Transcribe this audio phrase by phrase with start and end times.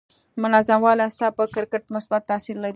[0.43, 2.69] منظم والی ستا پر کرکټر مثبت تاثير لري.